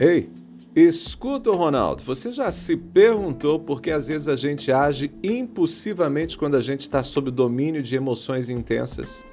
[0.00, 0.30] Ei,
[0.76, 2.04] escuta, Ronaldo.
[2.04, 6.82] Você já se perguntou por que às vezes a gente age impulsivamente quando a gente
[6.82, 9.24] está sob o domínio de emoções intensas?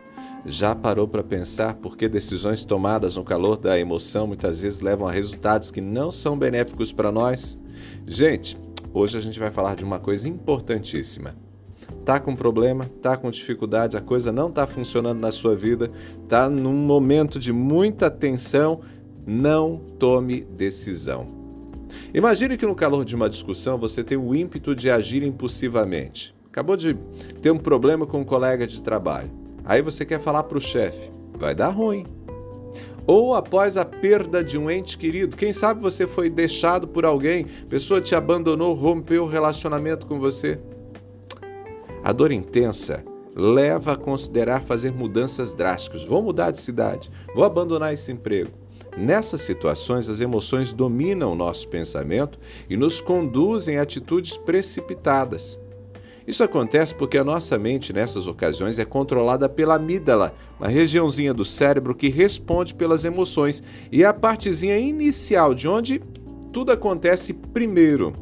[0.44, 5.08] Já parou para pensar por que decisões tomadas no calor da emoção muitas vezes levam
[5.08, 7.60] a resultados que não são benéficos para nós?
[8.08, 8.58] Gente,
[8.92, 11.36] hoje a gente vai falar de uma coisa importantíssima.
[12.04, 15.92] Tá com problema, tá com dificuldade, a coisa não tá funcionando na sua vida,
[16.28, 18.82] tá num momento de muita tensão
[19.26, 21.28] não tome decisão.
[22.14, 26.36] Imagine que no calor de uma discussão você tem o ímpeto de agir impulsivamente.
[26.48, 26.96] Acabou de
[27.42, 29.32] ter um problema com um colega de trabalho.
[29.64, 31.12] Aí você quer falar para o chefe.
[31.38, 32.06] Vai dar ruim.
[33.08, 37.46] Ou após a perda de um ente querido, quem sabe você foi deixado por alguém,
[37.70, 40.60] pessoa te abandonou, rompeu o relacionamento com você.
[42.04, 43.04] A dor intensa
[43.36, 46.04] leva a considerar fazer mudanças drásticas.
[46.04, 48.65] Vou mudar de cidade, vou abandonar esse emprego.
[48.98, 55.60] Nessas situações, as emoções dominam o nosso pensamento e nos conduzem a atitudes precipitadas.
[56.26, 61.46] Isso acontece porque a nossa mente, nessas ocasiões, é controlada pela amígdala, uma regiãozinha do
[61.46, 66.02] cérebro que responde pelas emoções e é a partezinha inicial de onde
[66.52, 68.14] tudo acontece primeiro.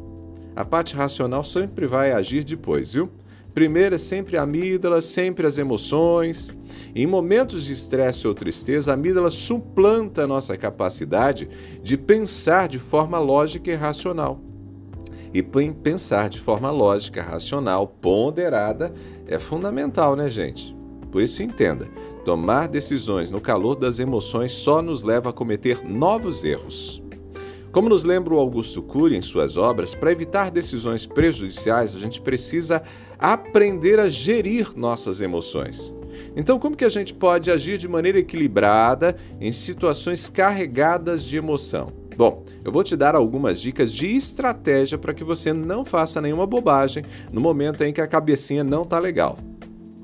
[0.54, 3.08] A parte racional sempre vai agir depois, viu?
[3.54, 6.52] Primeiro é sempre a amígdala, sempre as emoções.
[6.92, 11.48] Em momentos de estresse ou tristeza, a amígdala suplanta a nossa capacidade
[11.80, 14.40] de pensar de forma lógica e racional.
[15.32, 18.92] E pensar de forma lógica, racional, ponderada
[19.26, 20.76] é fundamental, né, gente?
[21.12, 21.86] Por isso entenda,
[22.24, 27.03] tomar decisões no calor das emoções só nos leva a cometer novos erros.
[27.74, 32.20] Como nos lembra o Augusto Cury em suas obras, para evitar decisões prejudiciais, a gente
[32.20, 32.80] precisa
[33.18, 35.92] aprender a gerir nossas emoções.
[36.36, 41.92] Então, como que a gente pode agir de maneira equilibrada em situações carregadas de emoção?
[42.16, 46.46] Bom, eu vou te dar algumas dicas de estratégia para que você não faça nenhuma
[46.46, 49.36] bobagem no momento em que a cabecinha não está legal.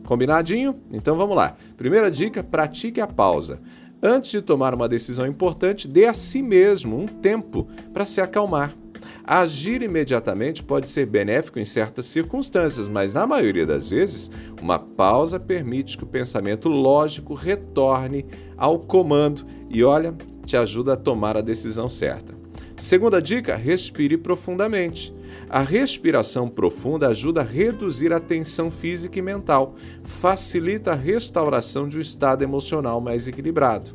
[0.06, 0.74] Combinadinho?
[0.90, 1.54] Então vamos lá.
[1.76, 3.60] Primeira dica: pratique a pausa.
[4.02, 8.74] Antes de tomar uma decisão importante, dê a si mesmo um tempo para se acalmar.
[9.22, 15.38] Agir imediatamente pode ser benéfico em certas circunstâncias, mas na maioria das vezes, uma pausa
[15.38, 20.16] permite que o pensamento lógico retorne ao comando e, olha,
[20.46, 22.39] te ajuda a tomar a decisão certa.
[22.80, 25.14] Segunda dica: respire profundamente.
[25.50, 31.98] A respiração profunda ajuda a reduzir a tensão física e mental, facilita a restauração de
[31.98, 33.94] um estado emocional mais equilibrado.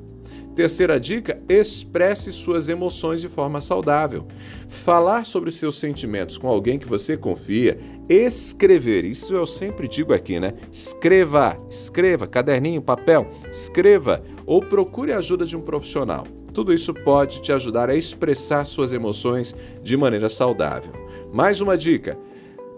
[0.55, 4.27] Terceira dica: expresse suas emoções de forma saudável.
[4.69, 10.39] Falar sobre seus sentimentos com alguém que você confia, escrever, isso eu sempre digo aqui,
[10.39, 10.53] né?
[10.71, 16.27] Escreva, escreva, caderninho, papel, escreva ou procure a ajuda de um profissional.
[16.55, 20.93] Tudo isso pode te ajudar a expressar suas emoções de maneira saudável.
[21.33, 22.17] Mais uma dica: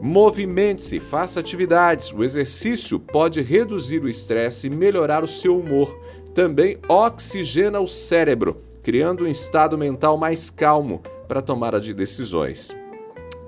[0.02, 2.12] movimente-se, faça atividades.
[2.12, 5.96] O exercício pode reduzir o estresse e melhorar o seu humor.
[6.34, 12.76] Também oxigena o cérebro, criando um estado mental mais calmo para tomada de decisões.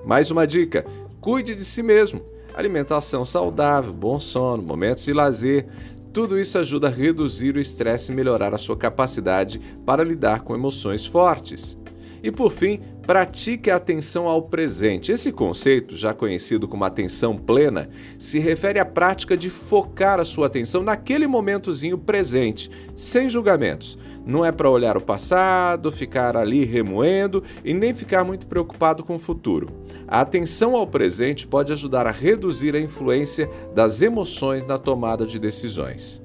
[0.05, 0.85] Mais uma dica:
[1.19, 2.21] cuide de si mesmo.
[2.53, 5.65] Alimentação saudável, bom sono, momentos de lazer,
[6.13, 10.55] tudo isso ajuda a reduzir o estresse e melhorar a sua capacidade para lidar com
[10.55, 11.77] emoções fortes.
[12.21, 15.11] E por fim, pratique a atenção ao presente.
[15.11, 20.47] Esse conceito, já conhecido como atenção plena, se refere à prática de focar a sua
[20.47, 23.97] atenção naquele momentozinho presente, sem julgamentos.
[24.25, 29.15] Não é para olhar o passado, ficar ali remoendo e nem ficar muito preocupado com
[29.15, 29.69] o futuro.
[30.07, 35.39] A atenção ao presente pode ajudar a reduzir a influência das emoções na tomada de
[35.39, 36.21] decisões.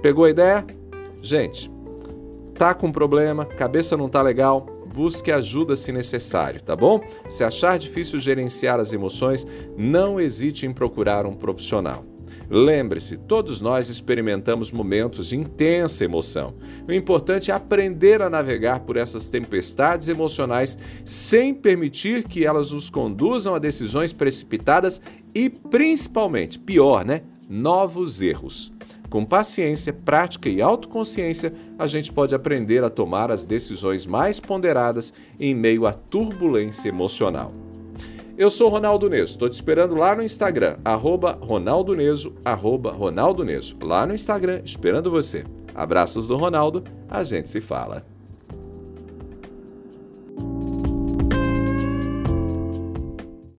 [0.00, 0.64] Pegou a ideia?
[1.20, 1.70] Gente,
[2.56, 7.00] tá com problema, cabeça não tá legal, busque ajuda se necessário, tá bom?
[7.28, 9.46] Se achar difícil gerenciar as emoções,
[9.76, 12.04] não hesite em procurar um profissional.
[12.48, 16.54] Lembre-se, todos nós experimentamos momentos de intensa emoção.
[16.88, 22.88] O importante é aprender a navegar por essas tempestades emocionais sem permitir que elas nos
[22.88, 25.02] conduzam a decisões precipitadas
[25.34, 27.22] e, principalmente, pior, né?
[27.48, 28.75] Novos erros.
[29.08, 35.12] Com paciência, prática e autoconsciência, a gente pode aprender a tomar as decisões mais ponderadas
[35.38, 37.52] em meio à turbulência emocional.
[38.36, 43.44] Eu sou Ronaldo Neso, estou te esperando lá no Instagram, arroba Ronaldo Neso, arroba Ronaldo
[43.44, 45.44] Neso, lá no Instagram, esperando você.
[45.74, 48.15] Abraços do Ronaldo, a gente se fala.